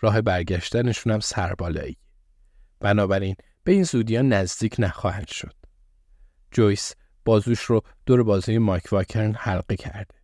[0.00, 1.96] راه برگشتنشون هم سربالایی.
[2.80, 5.54] بنابراین به این زودی نزدیک نخواهند شد.
[6.50, 6.94] جویس
[7.24, 10.14] بازوش رو دور بازوی مایک واکرن حلقه کرده.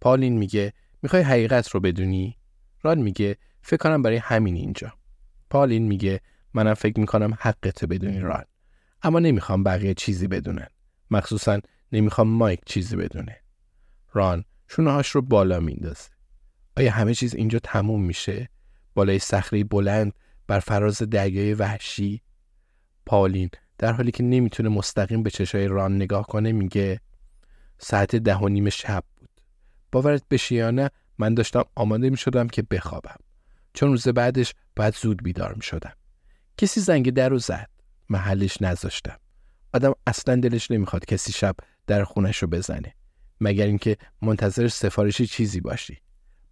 [0.00, 0.72] پالین میگه
[1.02, 2.38] می‌خوای حقیقت رو بدونی؟
[2.82, 4.92] ران میگه فکر کنم برای همین اینجا.
[5.50, 6.20] پالین میگه
[6.54, 8.44] منم فکر می‌کنم حقت بدونی ران.
[9.02, 10.66] اما نمی‌خوام بقیه چیزی بدونن.
[11.10, 11.60] مخصوصا
[11.92, 13.40] نمی‌خوام مایک چیزی بدونه.
[14.12, 16.10] ران شونهاش رو بالا میندازه.
[16.76, 18.48] آیا همه چیز اینجا تموم میشه؟
[18.94, 20.12] بالای صخره بلند
[20.46, 22.22] بر فراز دریای وحشی.
[23.06, 27.00] پالین در حالی که نمی‌تونه مستقیم به چشای ران نگاه کنه میگه
[27.78, 29.30] ساعت ده و نیم شب بود.
[29.92, 33.18] باورت بشه یا نه من داشتم آماده می‌شدم که بخوابم.
[33.74, 35.92] چون روز بعدش باید زود بیدار می‌شدم.
[36.56, 37.70] کسی زنگ در رو زد.
[38.08, 39.18] محلش نذاشتم.
[39.74, 41.56] آدم اصلا دلش نمی‌خواد کسی شب
[41.86, 42.94] در خونش رو بزنه.
[43.40, 45.98] مگر اینکه منتظر سفارشی چیزی باشی.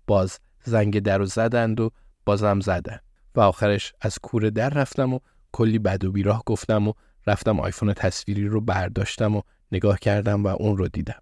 [0.07, 1.91] باز زنگ در رو زدند و
[2.25, 2.99] بازم زدن
[3.35, 5.19] و آخرش از کوره در رفتم و
[5.53, 6.93] کلی بد و بیراه گفتم و
[7.27, 11.21] رفتم آیفون تصویری رو برداشتم و نگاه کردم و اون رو دیدم.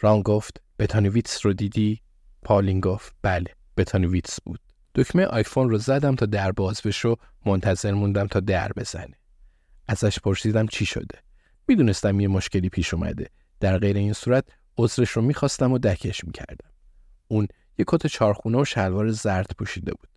[0.00, 2.00] ران گفت بتانویتس رو دیدی؟
[2.42, 4.60] پالین گفت بله بتانویتس بود.
[4.94, 9.14] دکمه آیفون رو زدم تا در باز بشه و منتظر موندم تا در بزنه.
[9.88, 11.18] ازش پرسیدم چی شده.
[11.68, 13.30] می‌دونستم یه مشکلی پیش اومده.
[13.60, 14.44] در غیر این صورت
[14.78, 16.70] عذرش رو می‌خواستم و دکش می‌کردم.
[17.28, 17.48] اون
[17.78, 20.08] یه کت چارخونه و شلوار زرد پوشیده بود.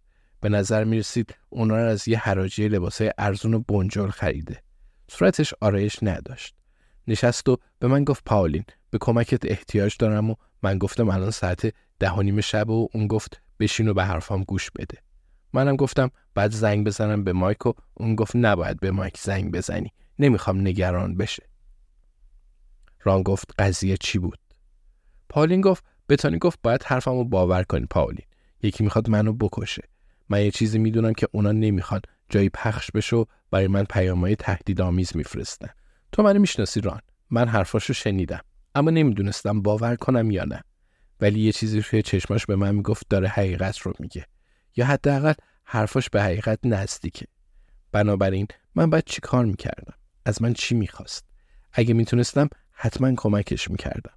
[0.41, 4.63] به نظر می رسید اونا رو از یه حراجی لباسای ارزون و بنجل خریده.
[5.11, 6.55] صورتش آرایش نداشت.
[7.07, 11.73] نشست و به من گفت پاولین به کمکت احتیاج دارم و من گفتم الان ساعت
[11.99, 14.97] ده شب و اون گفت بشین و به حرفام گوش بده.
[15.53, 19.93] منم گفتم بعد زنگ بزنم به مایک و اون گفت نباید به مایک زنگ بزنی.
[20.19, 21.43] نمی‌خوام نگران بشه.
[23.03, 24.39] ران گفت قضیه چی بود؟
[25.29, 28.25] پاولین گفت بتانی گفت باید حرفمو باور کنی پاولین.
[28.61, 29.83] یکی می‌خواد منو بکشه.
[30.29, 32.01] من یه چیزی می‌دونم که اونا نمی‌خوان.
[32.29, 35.69] جایی پخش بشه و برای من پیامهای تهدیدآمیز میفرستن.
[36.11, 37.01] تو منو می‌شناسی ران.
[37.29, 38.41] من حرفاشو شنیدم.
[38.75, 40.63] اما نمی‌دونستم باور کنم یا نه.
[41.21, 44.25] ولی یه چیزی روی چشماش به من می‌گفت داره حقیقت رو میگه.
[44.75, 47.25] یا حداقل حرفاش به حقیقت نزدیکه.
[47.91, 49.93] بنابراین من باید چی کار می‌کردم؟
[50.25, 51.25] از من چی می‌خواست؟
[51.73, 54.13] اگه می‌تونستم حتما کمکش می‌کردم.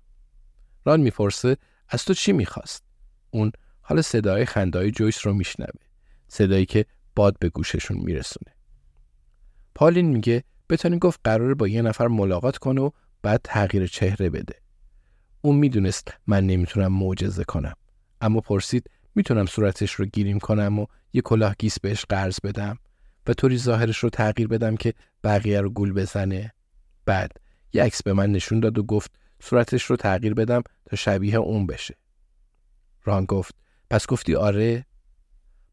[0.84, 1.56] ران می‌پرسه
[1.90, 2.84] از تو چی می‌خواست
[3.30, 5.80] اون حالا صدای خندای جویس رو میشنوه
[6.28, 6.86] صدایی که
[7.16, 8.54] باد به گوششون میرسونه.
[9.74, 12.90] پالین میگه بتانی گفت قراره با یه نفر ملاقات کنه و
[13.22, 14.54] بعد تغییر چهره بده.
[15.42, 17.74] اون می‌دونست من نمی‌تونم معجزه کنم.
[18.20, 22.78] اما پرسید می‌تونم صورتش رو گیریم کنم و یه کلاه گیس بهش قرض بدم
[23.26, 24.94] و طوری ظاهرش رو تغییر بدم که
[25.24, 26.52] بقیه رو گول بزنه.
[27.06, 27.32] بعد
[27.72, 29.10] یه عکس به من نشون داد و گفت
[29.42, 31.96] صورتش رو تغییر بدم تا شبیه اون بشه.
[33.04, 33.54] ران گفت
[33.90, 34.86] پس گفتی آره؟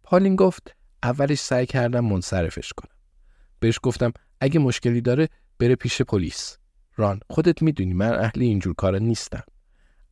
[0.03, 2.95] پالین گفت اولش سعی کردم منصرفش کنم.
[3.59, 5.29] بهش گفتم اگه مشکلی داره
[5.59, 6.57] بره پیش پلیس.
[6.95, 9.43] ران خودت می‌دونی من اهل اینجور کارا نیستم.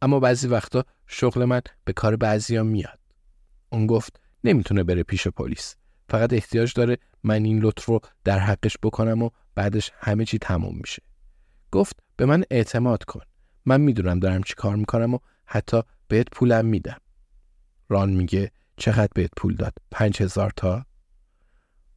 [0.02, 3.00] اما بعضی وقتا شغل من به کار بعضیا میاد.
[3.70, 5.76] اون گفت نمی‌تونه بره پیش پلیس
[6.10, 10.78] فقط احتیاج داره من این لطف رو در حقش بکنم و بعدش همه چی تموم
[10.78, 11.04] میشه
[11.72, 13.22] گفت به من اعتماد کن
[13.66, 16.98] من می‌دونم دارم چی کار می‌کنم و حتی بهت پولم میدم.
[17.90, 20.86] ران میگه چقدر بهت پول داد؟ پنج هزار تا؟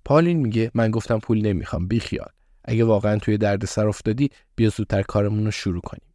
[0.04, 2.28] پالین میگه من گفتم پول نمی‌خوام بیخیال
[2.64, 6.14] اگه واقعا توی دردسر افتادی بیا زودتر کارمون رو شروع کنیم.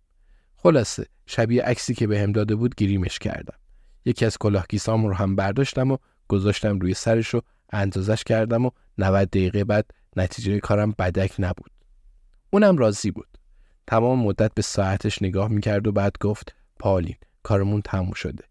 [0.56, 3.58] خلاصه شبیه عکسی که بهم داده بود گریمش کردم.
[4.06, 5.98] یکی از کلاهگیسام رو هم برداشتم و
[6.28, 11.72] گذاشتم روی سرش و اندازش کردم و 90 دقیقه بعد نتیجه کارم بدک نبود.
[12.50, 13.33] اونم راضی بود.
[13.88, 18.44] تمام مدت به ساعتش نگاه می‌کرد و بعد گفت پالین کارمون تموم شده.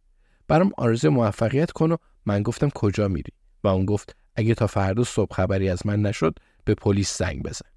[0.48, 1.96] برام آرزو موفقیت کن و
[2.26, 3.32] من گفتم کجا میری؟
[3.64, 7.68] و اون گفت اگه تا فردا صبح خبری از من نشد به پلیس زنگ بزن.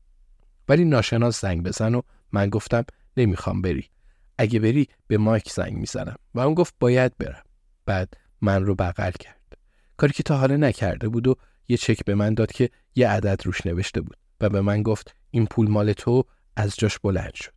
[0.70, 2.86] ولی ناشناس زنگ بزن و من گفتم
[3.18, 3.90] نمی‌خوام بری.
[4.38, 6.16] اگه بری به مایک زنگ می‌زنم.
[6.34, 7.44] و اون گفت باید برم.
[7.86, 9.58] بعد من رو بغل کرد.
[9.98, 11.36] کاری که تا حالا نکرده بود و
[11.68, 15.16] یه چک به من داد که یه عدد روش نوشته بود و به من گفت
[15.32, 16.24] این پول مال تو
[16.56, 17.54] از جاش بلند شد.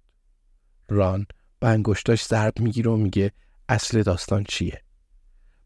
[0.88, 1.26] ران
[1.60, 3.32] به انگشتاش ضرب می‌گیره و میگه
[3.68, 4.82] اصل داستان چیه؟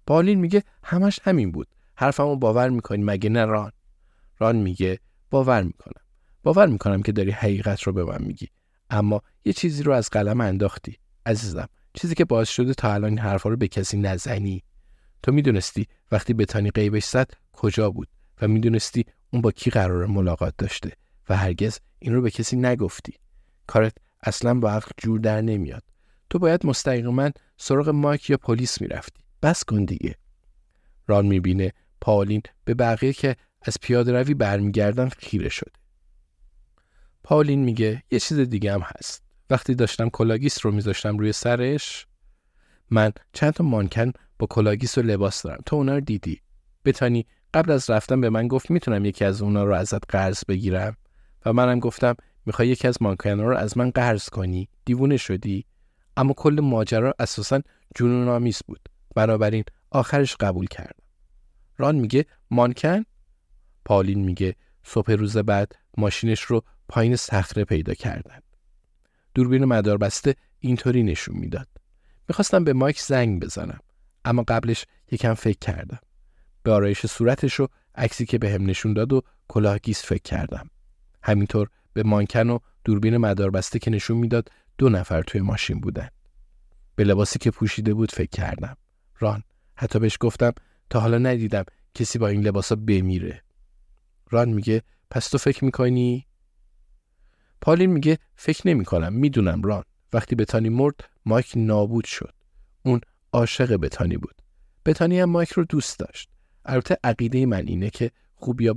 [0.06, 1.68] پالین میگه همش همین بود.
[1.94, 3.72] حرفمو باور می‌کنی مگه نه ران؟
[4.38, 4.98] ران میگه
[5.30, 6.02] باور می‌کنم.
[6.42, 8.48] باور می‌کنم که داری حقیقت رو به من میگی.
[8.90, 10.98] اما یه چیزی رو از قلم انداختی.
[11.26, 14.62] عزیزم چیزی که باعث شده تا الان این حرفا رو به کسی نزنی.
[15.22, 18.08] تو می‌دونستی وقتی بتانی قیبش زد کجا بود
[18.42, 20.92] و می‌دونستی اون با کی قرار ملاقات داشته
[21.28, 23.14] و هرگز این رو به کسی نگفتی.
[23.72, 25.82] کارت اصلا با عقل جور در نمیاد.
[26.30, 29.22] تو باید مستقیما سراغ مایک یا پلیس می‌رفتی.
[29.42, 30.14] بس کن دیگه.
[31.06, 35.72] ران می‌بینه پالین به بقیه که از پیاده روی برمیگردن خیره شده.
[37.24, 39.22] پالین میگه یه چیز دیگه هم هست.
[39.50, 42.06] وقتی داشتم کلاه‌گیس رو میذاشتم روی سرش
[42.90, 45.62] من چند تا مانکن با کلاه‌گیس و لباس دارم.
[45.66, 46.40] تو اونا رو دیدی؟
[46.84, 50.96] بتانی قبل از رفتن به من گفت می‌تونم یکی از اونا رو ازت قرض بگیرم؟
[51.46, 52.14] و منم گفتم
[52.46, 55.64] می‌خوای یکی از مانکن رو از من قرض کنی؟ دیوونه شدی؟
[56.16, 57.60] اما کل ماجرا اساسا
[57.96, 58.88] جنون آمیز بود.
[59.14, 61.04] بنابراین آخرش قبول کردم.
[61.78, 63.04] ران میگه مانکن؟
[63.84, 64.54] پالین میگه
[64.84, 68.38] صبح روز بعد ماشینش رو پایین صخره پیدا کردن.
[69.34, 71.68] دوربین مداربسته اینطوری نشون می‌داد.
[72.28, 73.80] می‌خواستم به مایک زنگ بزنم
[74.24, 76.00] اما قبلش یکم فکر کردم.
[76.62, 80.70] به آرایش صورتش و عکسی که بهم به نشون داد و کلاه گیس فکر کردم.
[81.22, 84.48] همینطور به مانکن و دوربین مداربسته که نشون می‌داد
[84.78, 86.08] دو نفر توی ماشین بودن.
[86.96, 88.76] به لباسی که پوشیده بود فکر کردم.
[89.18, 89.42] ران.
[89.74, 90.52] حتی بهش گفتم
[90.90, 93.42] تا حالا ندیدم کسی با این لباسا بمیره.
[94.30, 96.26] ران میگه پس تو فکر می‌کنی؟
[97.60, 99.84] پالین میگه فکر نمی کنم می‌دونم ران.
[100.12, 100.94] وقتی بتانی مرد
[101.26, 102.34] مایک نابود شد.
[102.82, 103.00] اون
[103.32, 104.34] عاشق بتانی بود.
[104.84, 106.28] بتانی هم مایک رو دوست داشت.
[106.64, 108.74] البته عقیده من اینه که خوب یا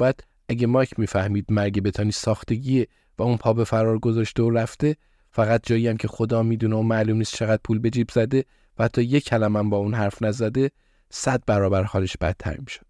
[0.50, 2.88] اگه مایک می‌فهمید مرگ بتانی ساختگیه.
[3.18, 4.96] و اون پا به فرار گذاشته و رفته
[5.32, 8.46] فقط جایی هم که خدا می‌دونه و معلوم نیست چقدر پول به جیب زده
[8.78, 10.72] و حتی یک کلمه با اون حرف نزده
[11.10, 12.86] صد برابر حالش بدتر می‌شد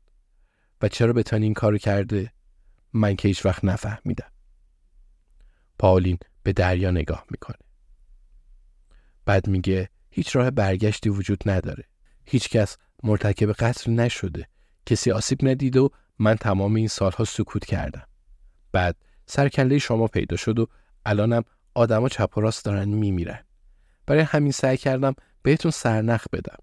[0.81, 2.31] و چرا بتانی این کارو کرده
[2.94, 4.31] من که هیچ وقت نفهمیدم
[5.80, 7.57] پاولین به دریا نگاه می‌کنه.
[9.25, 11.83] بعد میگه هیچ راه برگشتی وجود نداره.
[12.25, 14.48] هیچ کس مرتکب قتل نشده.
[14.86, 15.89] کسی آسیب ندید و
[16.19, 18.07] من تمام این سالها سکوت کردم.
[18.71, 18.95] بعد
[19.25, 20.68] سرکله شما پیدا شد و
[21.06, 21.44] الانم
[21.74, 23.44] آدما چپ و راست دارن میمیرن.
[24.06, 26.57] برای همین سعی کردم بهتون سرنخ بدم.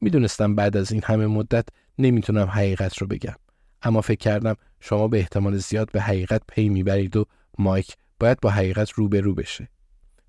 [0.00, 1.68] می‌دونستم بعد از این همه مدت
[1.98, 3.36] نمی‌تونم حقیقت رو بگم.
[3.82, 7.24] اما فکر کردم شما به احتمال زیاد به حقیقت پی می‌برید و
[7.58, 9.68] مایک باید با حقیقت روبرو بشه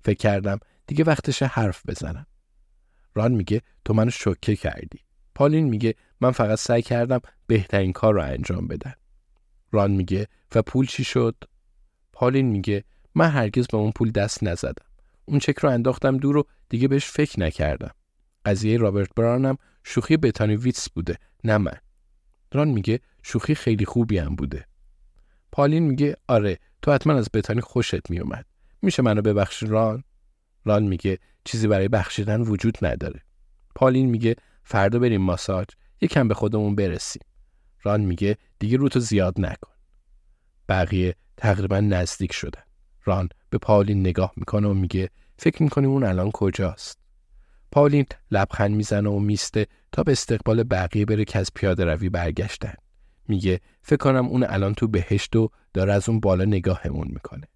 [0.04, 2.26] فکر کردم دیگه وقتش حرف بزنم
[3.14, 4.98] ران میگه تو منو شوکه کردی
[5.34, 8.94] پالین میگه من فقط سعی کردم بهترین کار رو انجام بدم
[9.72, 11.44] ران میگه و پول چی شد
[12.20, 12.84] پالین میگه
[13.14, 14.84] من هرگز به اون پول دست نزدم.
[15.24, 17.90] اون چک رو انداختم دور و دیگه بهش فکر نکردم.
[18.44, 21.76] قضیه رابرت برانم شوخی بتانی ویتس بوده نه من.
[22.52, 24.66] ران میگه شوخی خیلی خوبی هم بوده.
[25.52, 28.46] پالین میگه آره تو حتما از بتانی خوشت میومد.
[28.82, 30.04] میشه منو ببخشی ران؟
[30.64, 33.20] ران میگه چیزی برای بخشیدن وجود نداره.
[33.74, 35.66] پالین میگه فردا بریم ماساژ
[36.00, 37.22] یکم به خودمون برسیم.
[37.82, 39.72] ران میگه دیگه روتو زیاد نکن.
[40.68, 42.62] بقیه تقریبا نزدیک شدن.
[43.04, 46.98] ران به پالین نگاه می‌کنه و میگه فکر می‌کنی اون الان کجاست؟
[47.72, 52.74] پالین لبخند می‌زنه و میسته تا به استقبال بقیه بره که از پیاده روی برگشتن.
[53.28, 57.48] میگه فکر کنم اون الان تو بهشت و داره از اون بالا نگاهمون می‌کنه.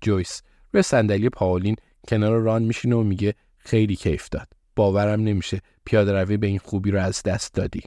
[0.00, 0.42] جویس
[0.72, 1.76] روی صندلی پاولین
[2.08, 4.48] کنار ران میشینه و میگه خیلی کیف داد.
[4.76, 7.82] باورم نمیشه پیاده روی به این خوبی رو از دست دادی.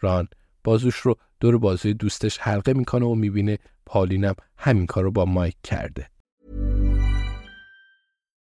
[0.00, 0.28] ران
[0.64, 5.56] بازوش رو دور بازوی دوستش حلقه می‌کنه و می‌بینه پالینم همین کار رو با مایک
[5.64, 6.09] کرده.